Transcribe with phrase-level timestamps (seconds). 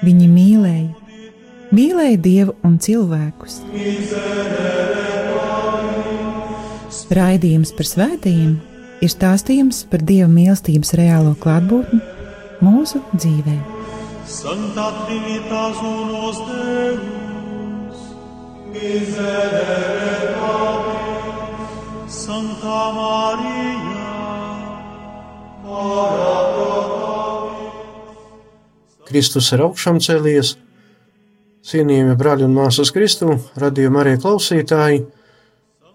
[0.00, 0.88] Viņi mīlēja,
[1.76, 3.60] mīlēja Dievu un cilvēkus.
[7.10, 8.58] Raidījums par svētījumiem
[9.04, 12.00] ir stāstījums par Dieva mīlestības reālo klātbūtni
[12.64, 13.56] mūsu dzīvē.
[14.30, 18.04] Santa Trinitas unos Deus,
[18.72, 21.74] miserere Pablis,
[22.20, 24.06] Santa Maria,
[25.66, 26.49] ora
[29.10, 30.54] Kristus ir augšām cēlies,
[31.66, 35.02] cienījami brāļi un māsas Kristu, radījuma arī klausītāji.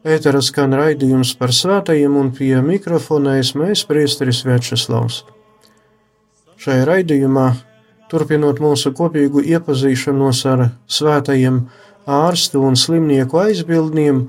[0.05, 5.23] Ētera skan raidījums par svētajiem un pie mikrofona es mēs priesteris Večeslavs.
[6.61, 7.47] Šajā raidījumā,
[8.11, 11.63] turpinot mūsu kopīgu iepazīšanos ar svētajiem
[12.05, 14.27] ārstu un slimnieku aizbildniem,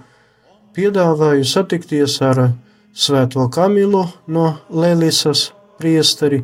[0.76, 2.48] piedāvāju satikties ar
[2.96, 6.40] Svēto Kamilu no Lelisas priesteri,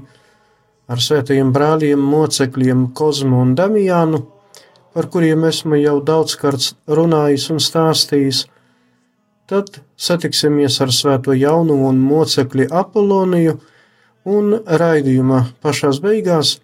[0.93, 4.23] ar svētajiem brāļiem, mocekļiem Kozmu un Damijānu,
[4.93, 8.45] par kuriem esmu jau daudzkārt runājis un stāstījis.
[9.49, 13.57] Tad satiksimies ar svēto jaunu un mocekļi Apoloniju
[14.33, 16.59] un raidījuma pašās beigās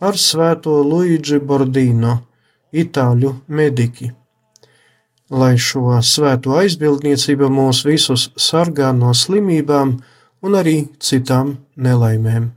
[0.00, 2.18] ar svēto Luigi Bordino,
[2.72, 4.12] itāļu mediķi.
[5.30, 9.96] Lai šo svēto aizbildniecību mūs visus sargā no slimībām
[10.46, 12.55] un arī citām nelaimēm.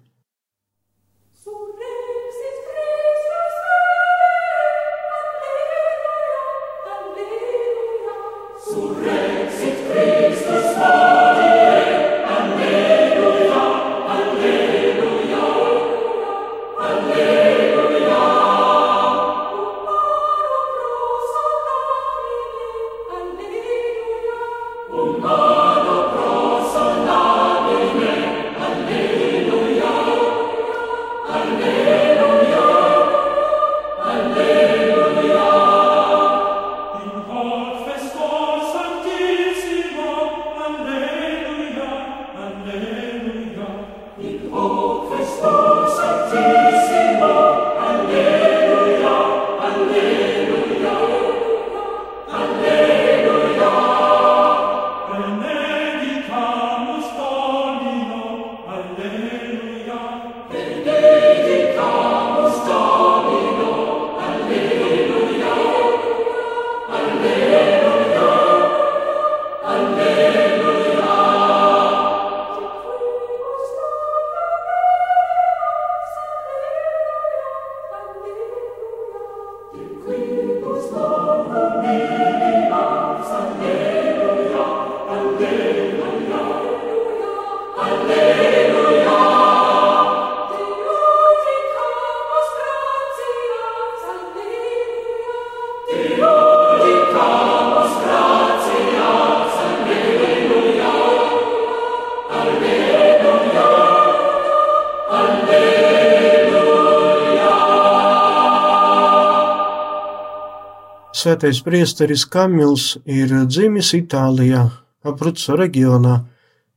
[111.20, 114.62] Svētais priesteris Kamils ir dzimis Itālijā,
[115.04, 116.14] Abruzzo reģionā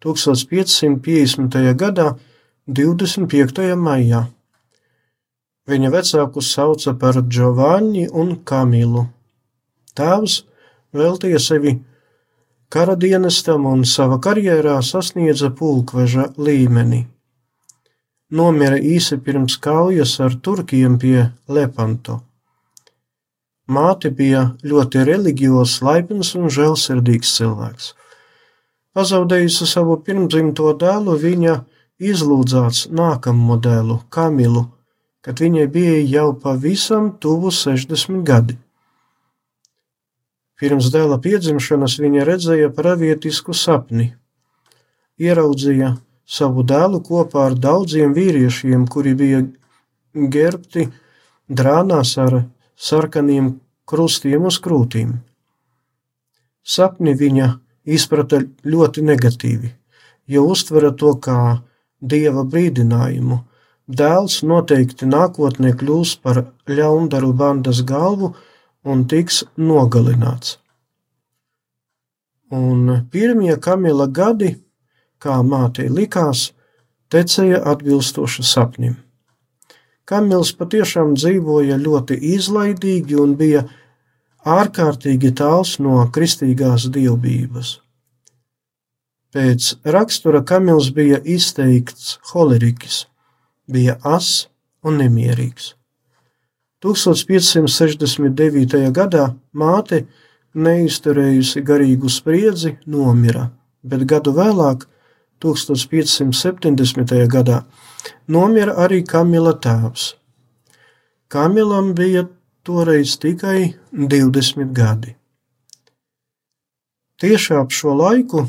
[0.02, 1.58] 1550.
[1.78, 2.06] gadā
[2.66, 3.60] 25.
[3.78, 4.22] maijā.
[5.70, 9.04] Viņa vecākus sauca par Giovanni un Kamilu.
[9.94, 10.40] Tēvs
[10.90, 11.76] veltīja sevi
[12.72, 17.04] kara dienestam un sava karjerā sasniedza pulkveža līmeni.
[18.34, 22.22] Nomira īsi pirms kaujas ar turkiem pie Lepanto.
[23.70, 27.92] Māte bija ļoti reliģijos, laipns un žēlsirdīgs cilvēks.
[28.92, 31.54] Pazaudējusi savu pirmdzimto dēlu, viņa
[32.02, 34.66] izlūdzāts nākamo dēlu, Kamilu,
[35.22, 38.58] kad viņai bija jau pavisam tuvu 60 gadi.
[40.58, 44.12] Pirms dēla piedzimšanas viņa redzēja pravietisku sapni.
[45.22, 45.94] Ieraudzīja
[46.26, 49.40] savu dēlu kopā ar daudziem vīriešiem, kuri bija
[50.14, 50.88] gerbti
[51.48, 52.42] drānās ar
[52.82, 53.52] sarkaniem
[53.86, 55.14] krustiem uz krūtīm.
[56.62, 57.48] Sapni viņa
[57.96, 58.40] izprata
[58.74, 59.72] ļoti negatīvi,
[60.34, 61.38] jo uztvera to kā
[62.12, 63.38] dieva brīdinājumu,
[64.00, 68.32] dēls noteikti nākotnē kļūs par ļaundaru bandas galvu
[68.82, 70.58] un tiks nogalināts.
[72.52, 74.56] Un pirmie Kamila gadi,
[75.22, 76.50] kā mātei likās,
[77.08, 78.98] tecēja atbilstoši sapnim.
[80.12, 83.62] Kamils patiešām dzīvoja ļoti izlaidīgi un bija
[84.44, 87.70] ārkārtīgi tāls no kristīgās dievbijības.
[89.32, 93.06] Pēc rakstura Kamils bija izteikts holeriķis,
[93.72, 94.48] bija ass
[94.84, 95.72] un nemierīgs.
[96.84, 98.92] 1569.
[98.92, 100.04] gadā māte,
[100.52, 103.48] neizturējusi garīgu spriedzi, nomira,
[103.80, 104.84] bet gadu vēlāk,
[105.40, 107.16] 1570.
[107.32, 107.64] gadā,
[108.28, 110.12] nomira arī Kamila tēvs.
[111.32, 112.26] Kamilam bija
[112.62, 115.14] toreiz tikai 20 gadi.
[117.20, 118.46] Tieši ap šo laiku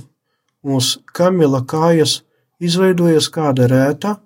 [0.63, 2.21] uz Kamila kājas
[2.63, 4.17] izveidojas kāda rēta,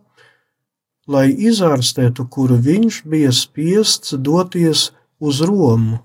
[1.08, 6.00] lai izārstētu, kuru viņš bija spiests doties uz Romu,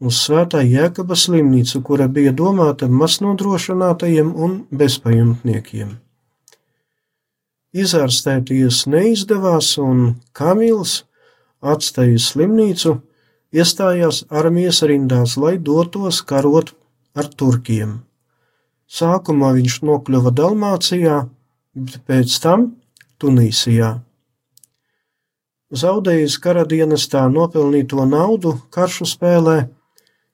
[0.00, 5.98] uz Svētā Jēkaba slimnīcu, kura bija domāta maznodrošinātajiem un bezpajumtniekiem.
[7.76, 11.04] Izārstēties neizdevās, un Kamils,
[11.62, 12.96] atstājis slimnīcu,
[13.54, 16.74] iestājās armijas rindās, lai dotos karot
[17.14, 18.00] ar turkiem.
[18.90, 21.24] Sākumā viņš nokļuva Dalmācijā,
[21.78, 22.70] bet pēc tam
[23.22, 24.00] Tunīsijā
[25.70, 29.58] zaudējis karadienestā nopelnīto naudu karšu spēlē,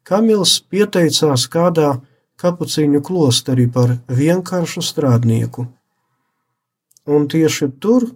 [0.07, 1.97] Kamils pieteicās kādā
[2.39, 5.67] kapucīņu klosterī par vienkāršu strādnieku.
[7.07, 8.11] Un tieši tur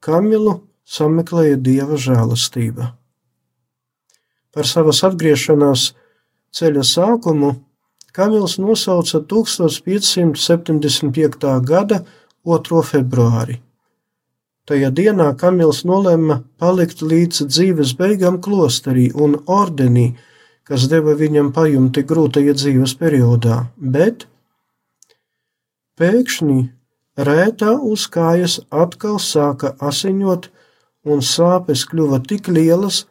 [0.00, 2.94] Kamilu sameklēja dieva žēlastība.
[4.54, 5.90] Par savas atgriešanās
[6.56, 7.66] ceļa sākumu
[8.16, 11.60] Kamils nosauca 1575.
[11.60, 12.00] gada
[12.46, 12.82] 2.
[12.90, 13.60] februāri.
[14.66, 20.16] Tajā dienā Kamils nolēma palikt līdz dzīves beigām klosterī un ordenī,
[20.64, 24.26] kas deva viņam pajumti grūtajā dzīves periodā, bet
[26.00, 26.75] pēkšņi
[27.16, 30.48] rētā uz kājas atkal sāka asiņot,
[31.06, 33.04] un sāpes kļuva tik lielas,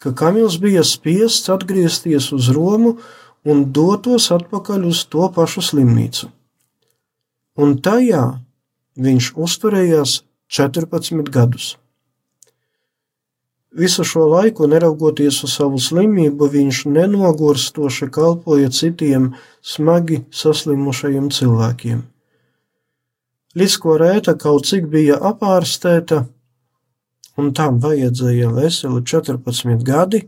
[0.00, 2.96] ka Kamils bija spiests atgriezties uz Romu
[3.44, 6.30] un dotos atpakaļ uz to pašu slimnīcu.
[7.60, 8.24] Un tajā
[8.96, 11.74] viņš uzturējās 14 gadus.
[13.74, 22.04] Visu šo laiku, neraugoties uz savu slimību, viņš nenogurstoši kalpoja citiem smagi saslimušajiem cilvēkiem.
[23.54, 26.24] Līdz ko rēta kaut cik bija apārstēta,
[27.38, 30.24] un tam vajadzēja veseli 14 gadi,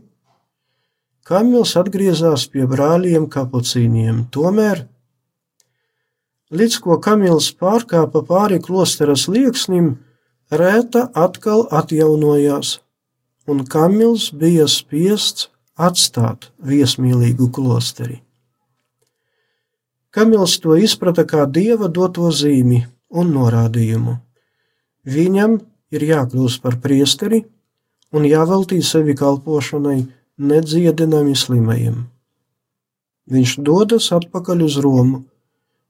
[1.27, 4.21] Kamils atgriezās pie brāļiem kapucīniem.
[4.31, 4.85] Tomēr,
[6.55, 9.97] līdz ko Kamils pārkāpa pāri klosteras lieksnim,
[10.47, 12.77] Rēta atkal atjaunojās,
[13.51, 18.21] un Kamils bija spiests atstāt viesmīlīgu klosteri.
[20.15, 24.17] Kamils to izprata kā dieva doto zīmi un norādījumu.
[25.07, 25.59] Viņam
[25.95, 27.45] ir jākļūst par priesteri
[28.11, 30.05] un jāveltī sevi kalpošanai
[30.37, 32.07] nedziedinami slimajiem.
[33.27, 35.23] Viņš dodas atpakaļ uz Romu,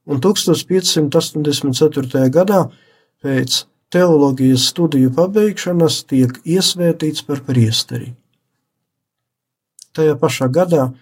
[0.08, 2.30] un 1584.
[2.34, 2.70] gadā
[3.22, 8.08] pēc teoloģijas studiju pabeigšanas tiek iesvētīts par priesteri.
[9.94, 10.92] Tajā pašā gadā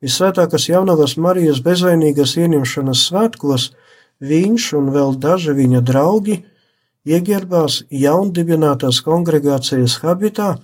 [0.00, 3.66] Visvētākās jaunavas Marijas bezvainīgas ieņemšanas svētkos
[4.20, 6.40] viņš un vēl daži viņa draugi
[7.08, 10.56] ieģērbās jaundibinātās kongregācijas habitā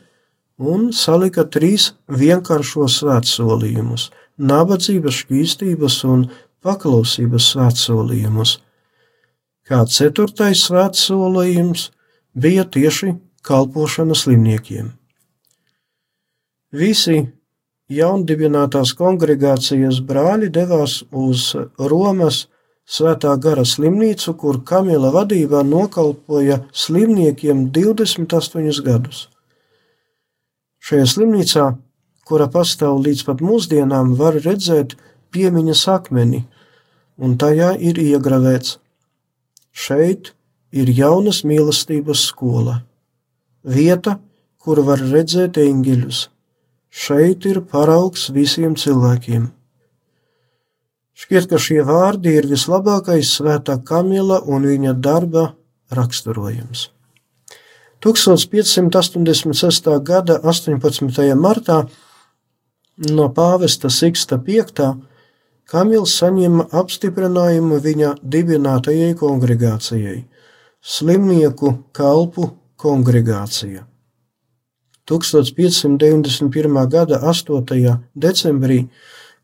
[0.58, 4.10] un salika trīs vienkāršos svētsolījumus-
[4.52, 6.30] nabadzības, šķīstības un
[6.62, 8.58] paklausības svētsolījumus
[9.66, 11.90] kā ceturtais svēts solījums
[12.34, 14.92] bija tieši kalpošana slimniekiem.
[16.76, 17.18] Visi
[17.90, 22.46] jaundibinātās kongregācijas brāļi devās uz Romas
[22.86, 29.26] Svētā gara slimnīcu, kur Kamila vadībā nokalpoja slimniekiem 28 gadus.
[30.86, 31.66] Šajā slimnīcā,
[32.26, 34.94] kura pastāv līdz pat mūsdienām, var redzēt
[35.34, 36.44] piemiņas akmeni,
[37.18, 38.76] un tajā ir iegravēts
[39.76, 40.30] Šeit
[40.72, 42.78] ir jaunas mīlestības skola,
[43.60, 44.14] vieta,
[44.56, 46.20] kur var redzēt eņģeļus.
[46.88, 49.50] Šeit ir paraugs visiem cilvēkiem.
[51.16, 55.46] Šķiet, ka šie vārdi ir vislabākais svētā Kamila un viņa darba
[55.88, 56.90] raksturojums.
[58.04, 59.88] 1586.
[60.04, 61.34] gada 18.
[61.40, 61.78] martā
[63.10, 64.64] no pāvesta Siksta V
[65.66, 70.20] Kamils saņēma apstiprinājumu viņa dibinātajai kongregācijai,
[70.78, 73.82] slimnieku kalpu kongregācija.
[75.10, 76.86] 1591.
[76.92, 77.96] gada 8.
[78.14, 78.78] decembrī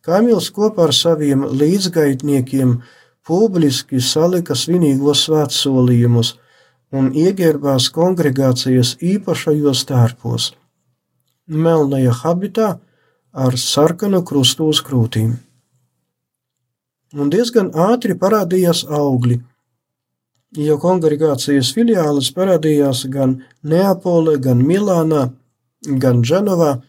[0.02, 2.80] Kamils kopā ar saviem līdzgaitniekiem
[3.26, 6.32] publiski salika svinīgos svētsolījumus
[6.92, 10.49] un ieģērbās kongregācijas īpašajos tērpos,
[11.47, 12.73] melnajā habitā
[13.32, 15.37] ar sarkanu krustu uz krūtīm.
[17.14, 19.38] Un diezgan ātri parādījās augļi,
[20.66, 25.28] jo kongregācijas filiālis parādījās gan Neapolē, gan Milānā,
[25.87, 26.80] gan Dženovā,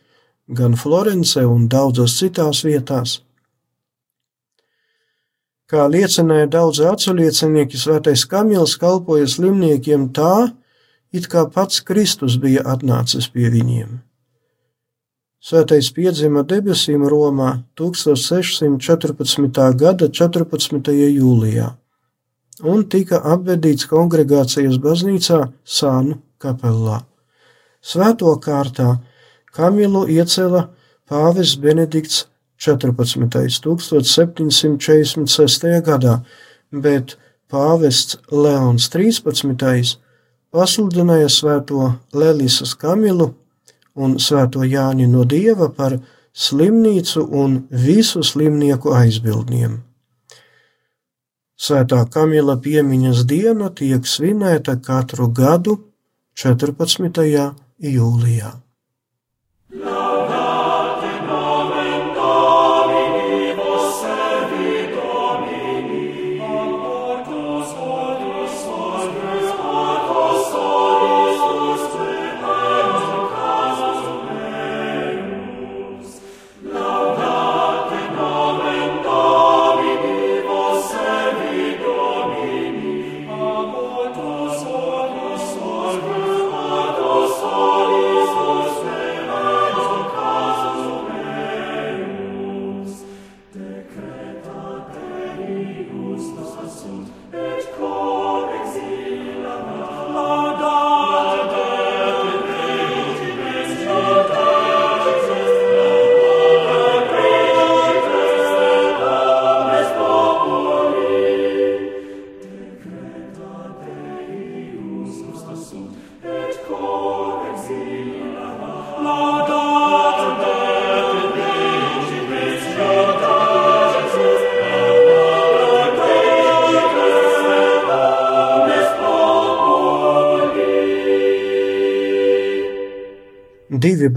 [0.48, 3.22] gan Florencē un daudzās citās vietās.
[5.70, 10.52] Kā liecināja daudzi aculiecinieki, svētais Kamils kalpoja slimniekiem tā,
[11.14, 14.02] it kā pats Kristus bija atnācis pie viņiem.
[15.44, 19.64] Svētais piedzima debesīm Romā 1614.
[19.80, 20.92] gada 14.
[20.94, 21.72] jūlijā
[22.62, 27.02] un tika apbedīts kongregācijas baznīcā Sānu kapelā.
[27.84, 29.00] Svēto kārtā
[29.54, 30.64] Kamilu iecēla
[31.10, 32.26] pāvis Benedikts
[32.58, 33.30] 14.
[33.62, 35.82] 1746.
[35.86, 36.26] gadā,
[36.72, 37.18] bet
[37.52, 39.98] pāvests Leons 13.
[40.54, 43.34] pasludināja svēto Lelisas Kamilu
[43.94, 46.00] un svēto Jāni no Dieva par
[46.34, 49.84] slimnīcu un visu slimnieku aizbildniem.
[51.64, 55.78] Svētā Kamila piemiņas diena tiek svinēta katru gadu
[56.34, 58.63] 14 jūlijā.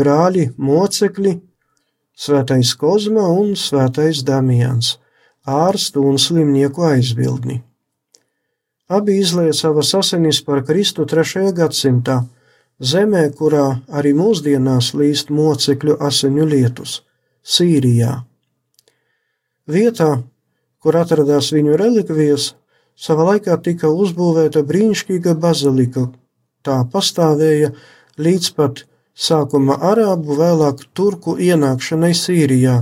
[0.06, 1.32] Brāļi mocekļi,
[2.14, 4.96] svētais Kozma un svētais Damians,
[5.42, 7.62] ārstu un slimnieku aizbildni.
[8.86, 12.20] Abi izlēja savas asinis par Kristu trešajā gadsimtā,
[12.78, 17.02] zemē, kurā arī mūsdienās līst mocekļu asiņu lietus-
[17.54, 18.14] Sīrijā.
[19.66, 20.22] Vietā,
[20.78, 22.52] kur atradās viņu relikvijas,
[22.94, 26.12] savā laikā tika uzbūvēta brīnišķīga bazilika.
[26.62, 27.72] Tā pastāvēja
[28.18, 28.86] līdz pat
[29.16, 32.76] sākuma arābu, vēlāk turku ienākšanai Sīrijā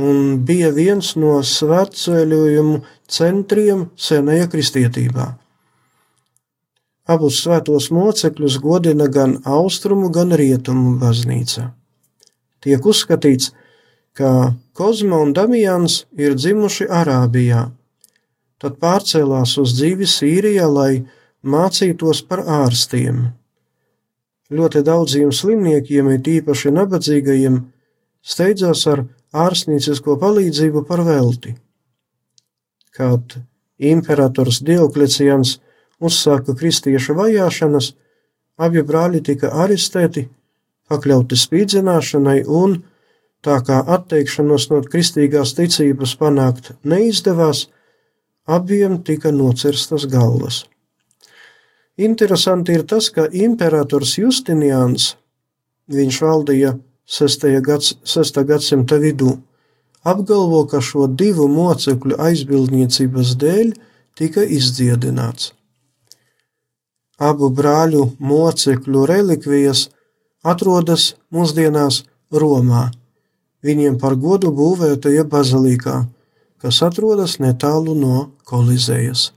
[0.00, 5.26] un bija viens no svētceļojumu centriem senajā kristietībā.
[7.10, 11.72] Abus svētos mocekļus godina gan austrumu, gan rietumu baznīca.
[12.60, 13.50] Tiek uzskatīts,
[14.14, 17.64] ka Kozma un Damians ir dzimuši Arābijā,
[18.60, 21.02] tad pārcēlās uz dzīvi Sīrijā, lai
[21.42, 23.30] mācītos par ārstiem.
[24.50, 27.60] Ļoti daudziem slimniekiem, it īpaši nabadzīgajiem,
[28.20, 31.54] steidzās ar ārstniecisko palīdzību par velti.
[32.90, 33.38] Kad
[33.78, 35.58] imperators Dioklecians
[36.02, 37.92] uzsāka kristiešu vajāšanas,
[38.58, 40.26] abi brāļi tika arestēti,
[40.90, 42.80] pakļauti spīdzināšanai un,
[43.46, 47.68] tā kā atteikšanos no kristīgās ticības panākt neizdevās,
[48.50, 50.64] abiem tika nocerstas galvas.
[52.00, 55.14] Interesanti ir tas, ka imperators Justinians,
[55.92, 57.46] viņš valdīja 6.
[57.66, 58.38] Gads, 6.
[58.48, 59.34] gadsimta vidū,
[60.06, 63.72] apgalvo, ka šo divu mocekļu aizbildniecības dēļ
[64.16, 65.50] tika izdziedināts.
[67.20, 69.90] Abu brāļu mocekļu relikvijas
[70.40, 72.86] atrodas mūsdienās Romā.
[73.60, 76.06] Viņiem par godu būvētajā bazilikā,
[76.62, 79.34] kas atrodas netālu no Kolizējas.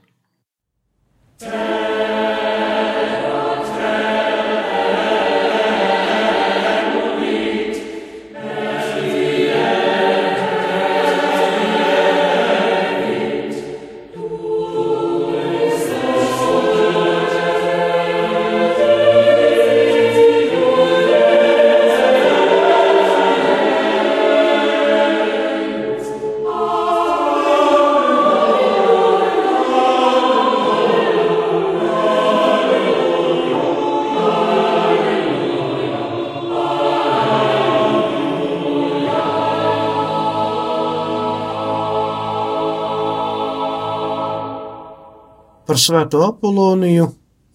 [45.74, 47.08] Par svēto Apoloniju,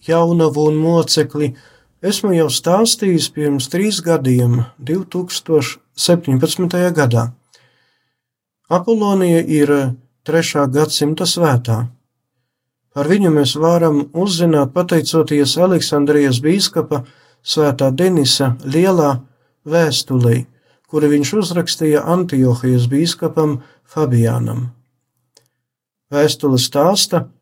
[0.04, 1.46] jaunavu un mocekli,
[2.04, 6.76] esmu jau stāstījis pirms trīs gadiem, 2017.
[6.98, 7.22] gadā.
[8.68, 9.96] Apolonija ir
[10.28, 11.88] trešā gadsimta svētā.
[12.92, 17.08] Par viņu mēs varam uzzināt pateicoties Aleksandrijas bīskapa
[17.40, 19.16] svētā Denisa lielā
[19.64, 20.44] vēstulī,
[20.92, 24.76] kuru viņš uzrakstīja Antiohijas bīskapam Fabiānam.
[26.12, 27.39] Vēstule stāsta, ka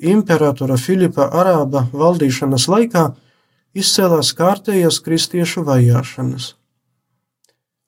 [0.00, 3.04] imperatora Filipa Arāba valdīšanas laikā
[3.74, 6.54] izcēlās kārtējas kristiešu vajāšanas.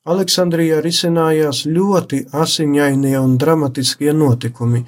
[0.07, 4.85] Aleksandrijā risinājās ļoti asiņainie un dramatiskie notikumi.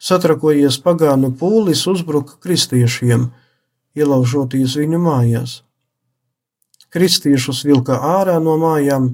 [0.00, 3.26] Satrakojies pagānu pūlis uzbruka kristiešiem,
[3.98, 5.62] ielaužoties viņu mājās.
[6.90, 9.10] Kristiešus vilka ārā no mājām,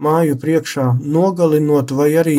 [0.00, 2.38] māju priekšā nogalinot vai arī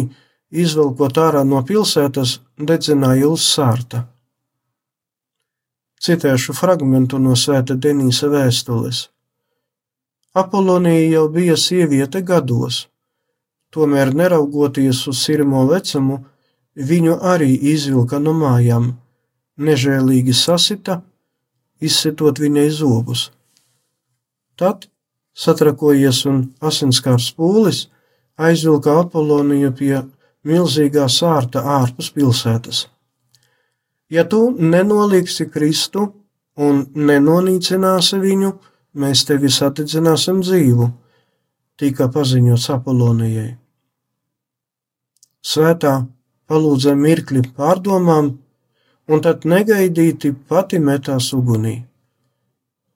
[0.52, 4.06] izvelkot ārā no pilsētas, dedzināja uz sārta.
[6.04, 9.08] Citēšu fragmentu no svēta Denīsa vēstules.
[10.38, 12.84] Apolonija jau bija sieviete gados,
[13.74, 16.20] tomēr neraugoties uz sirmo vecumu,
[16.78, 18.92] viņu arī izvilka no mājām,
[19.58, 21.02] nežēlīgi sasita,
[21.82, 23.32] izsitot viņai zobus.
[24.58, 24.86] Tad,
[25.34, 27.88] satrakojies un asinskārs pūlis,
[28.38, 29.96] aizvilka Apoloniju pie
[30.46, 32.86] milzīgā sārta ārpus pilsētas.
[34.10, 36.08] Ja tu nenoliksi Kristu
[36.58, 38.52] un nenonīcināsi viņu,
[38.98, 40.88] mēs tevi sadedzināsim dzīvu,
[41.78, 43.58] tika paziņots Apolonijai.
[45.44, 46.08] Svētā
[46.48, 48.38] palūdza mirkli pārdomām,
[49.08, 51.86] un tad negaidīti pati metās ugunī.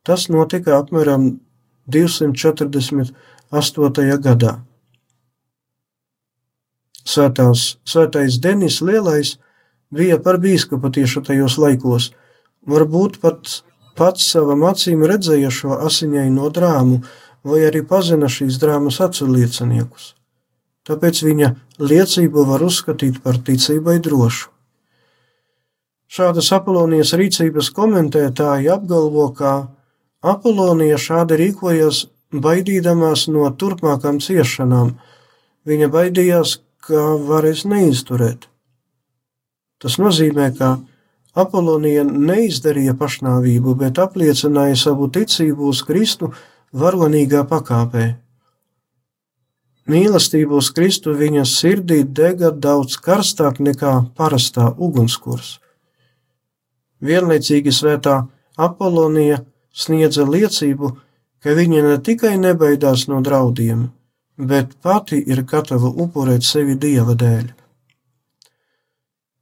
[0.04, 1.39] Tas notika apmēram
[1.88, 3.13] 248.
[4.26, 4.54] gadā.
[7.06, 9.38] Svētās, svētais Denis Lielais
[9.91, 12.12] bija par bīskapu tieši tajos laikos,
[12.67, 13.62] varbūt pat
[13.97, 17.01] pats savam acīm redzēja šo asiņaino drāmu,
[17.43, 20.13] vai arī pazina šīs drāmas aculieciniekus.
[20.88, 21.51] Tāpēc viņa
[21.82, 24.49] liecību var uzskatīt par ticībai drošu.
[26.12, 29.51] Šādas Apolonijas rīcības komentētāji apgalvo, ka
[30.21, 34.97] Apolonija šādi rīkojas baidīdamās no turpmākām ciešanām.
[35.65, 38.51] Viņa baidījās, ka varēs neizturēt.
[39.82, 40.78] Tas nozīmē, ka
[41.34, 46.34] Apolonija neizdarīja pašnāvību, bet apliecināja savu ticību uz Kristu
[46.76, 48.10] varonīgā pakāpē.
[49.91, 55.58] Mīlestība uz Kristu viņas sirdī dega daudz karstāk nekā parastā ugunskurs.
[57.02, 58.20] Vienlaicīgi svētā
[58.62, 59.39] Apolonija
[59.74, 60.91] sniedza liecību,
[61.41, 63.88] ka viņa ne tikai nebaidās no draudiem,
[64.38, 67.61] bet pati ir gatava upurēt sevi dieva dēļ.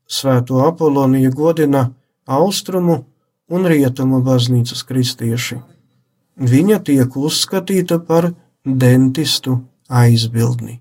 [0.09, 1.83] Svēto Apoloniju godina
[2.25, 3.03] austrumu
[3.49, 5.59] un rietumu baznīcas kristieši.
[6.39, 8.31] Viņa tiek uzskatīta par
[8.65, 10.79] dentistu aizbildni.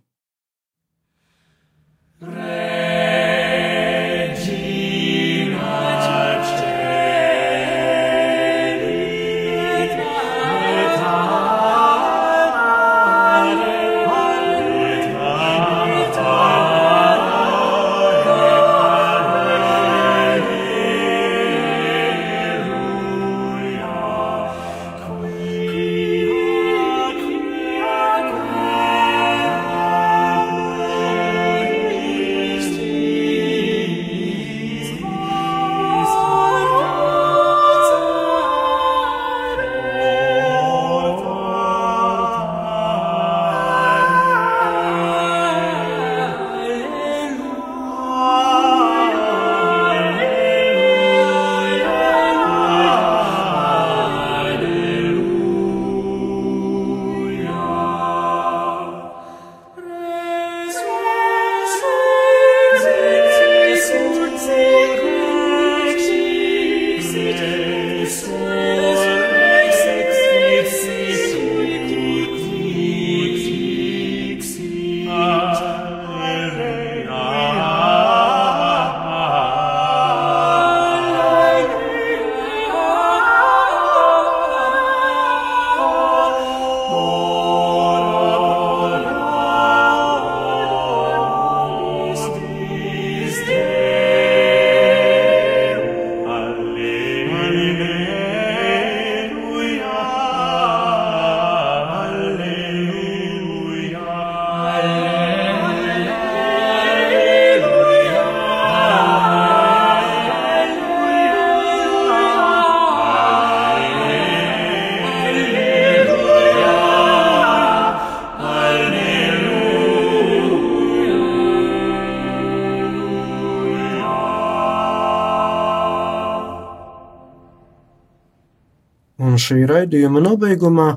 [129.49, 130.89] Šī raidījuma nobeigumā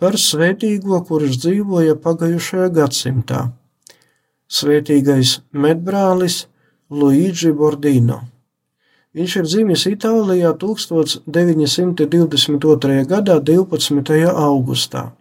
[0.00, 3.40] par svētīgo, kurš dzīvoja pagājušajā gadsimtā-
[4.58, 6.46] svētīgais medbrālis
[6.90, 8.20] Luigi Bordino.
[9.16, 13.08] Viņš ir dzimis Itālijā 1922.
[13.08, 14.28] gadā 12.
[14.28, 15.16] augustā.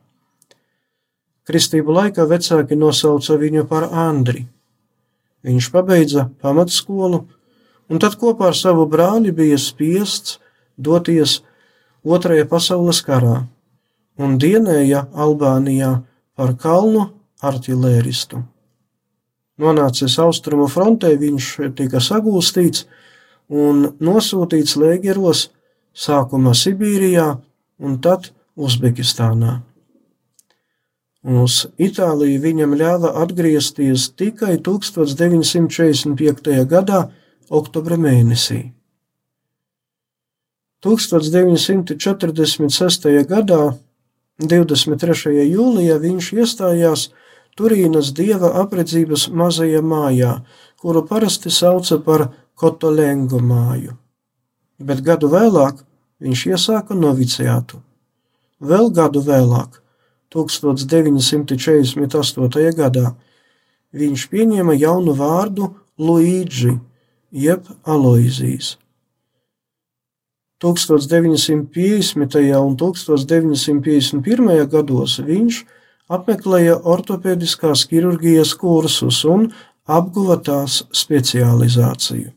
[1.48, 4.48] Kristību laikā vecāki nosauca viņu par Andri.
[5.46, 7.26] Viņš pabeidza pamatskolu,
[7.90, 10.40] un tad kopā ar savu brāli bija spiests
[10.78, 11.42] doties
[12.06, 13.50] Otrajā pasaules karā
[14.22, 16.06] un dienēja Albānijā
[16.38, 17.10] par kalnu
[17.42, 18.46] artilēristu.
[19.58, 22.86] Nonācis austrumu frontē, viņš tika sagūstīts
[23.50, 25.50] un nosūtīts lēgeros
[25.96, 27.42] sākumā Sibīrijā
[27.80, 29.62] un tad Uzbekistānā.
[31.26, 36.66] Uz Itāliju viņam ļāva atgriezties tikai 1945.
[36.70, 37.10] gadā,
[37.50, 38.75] oktobra mēnesī.
[40.86, 43.26] 1946.
[43.26, 43.74] gadā,
[44.38, 45.50] 23.
[45.50, 47.10] jūlijā, viņš iestājās
[47.56, 50.44] Turīnas dieva apredzības mazajā mājā,
[50.78, 53.96] kuru parasti sauca par Kotolengo māju,
[54.78, 55.76] bet gadu vēlāk
[56.22, 57.82] viņš iesāka noviciātu.
[58.60, 59.82] Vēl gadu vēlāk,
[60.36, 62.76] 1948.
[62.76, 63.16] gadā,
[63.96, 66.80] viņš pieņēma jaunu vārdu Luigi,
[67.32, 68.78] jeb Aloizijas.
[70.64, 72.40] 1950.
[72.62, 74.68] un 1951.
[74.72, 75.56] gados viņš
[76.16, 79.42] apmeklēja ortopēdiskās ķirurģijas kursus un
[79.86, 82.32] apguva tās specializāciju.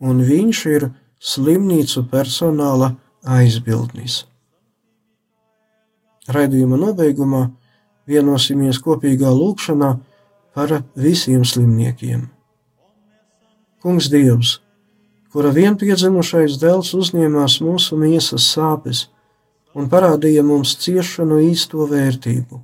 [0.00, 0.88] un viņš ir
[1.20, 2.94] slimnīcu personāla
[3.26, 4.24] aizbildnis.
[6.30, 7.46] Raidījuma nobeigumā
[8.06, 9.90] vienosimies kopīgā lūkšanā
[10.54, 12.28] par visiem slimniekiem.
[13.82, 14.56] Kungs Dievs,
[15.32, 19.06] kura vienpiedzimušais dēls uzņēmās mūsu miesas sāpes
[19.76, 22.62] un parādīja mums ciešanu īsto vērtību.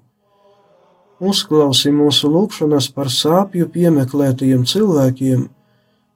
[1.23, 5.45] Uzklausi mūsu lūgšanas par sāpju piemeklētajiem cilvēkiem,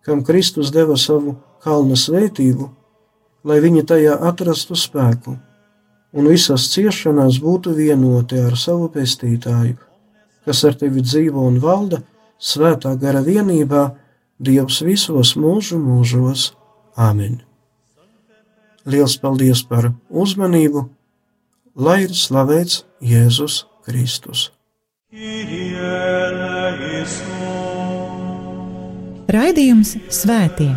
[0.07, 2.71] kam Kristus deva savu kalna svētību,
[3.47, 5.37] lai viņi tajā atrastu spēku
[6.17, 9.77] un visās ciešanās būtu vienoti ar savu pestītāju,
[10.47, 12.01] kas ar tevi dzīvo un valda
[12.39, 13.85] svētā gara vienībā,
[14.37, 16.51] Dievs visos mūžu mūžos.
[17.01, 17.39] Āmen!
[18.85, 20.83] Liels paldies par uzmanību,
[21.81, 24.51] lai ir slavēts Jēzus Kristus!
[29.33, 30.69] Raidījums Svētie!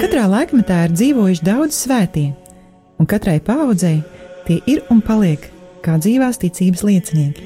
[0.00, 2.30] Katrā laikmetā ir dzīvojuši daudz svētie,
[2.96, 3.98] un katrai paudzei
[4.48, 5.44] tie ir un paliek
[5.84, 7.44] kā dzīvās ticības liecinieki.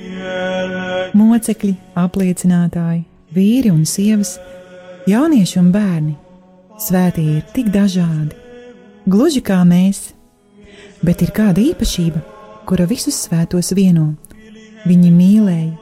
[1.18, 3.02] Mocekļi, apliecinātāji,
[3.34, 4.36] vīri un sievas,
[5.10, 6.14] jaunieši un bērni.
[6.80, 8.34] Svētie ir tik dažādi,
[9.06, 10.12] gluži kā mēs,
[11.06, 12.22] bet ir kāda īpašība,
[12.66, 14.14] kura visus svētos vieno.
[14.84, 15.72] Viņi mīlēja,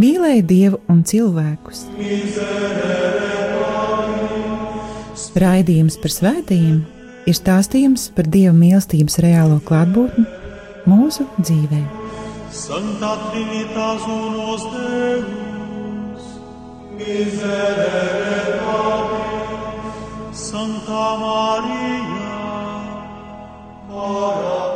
[0.00, 1.86] mīlēja Dievu un cilvēkus.
[5.36, 6.84] Raidījums par svētījumiem
[7.26, 10.24] ir stāstījums par Dieva mīlestības reālo klātbūtni
[10.88, 11.82] mūsu dzīvē.
[12.56, 15.55] Santa Trinitas unos Deus,
[16.96, 19.96] Miserere Patris,
[20.48, 22.38] Santa Maria,
[23.90, 24.75] ora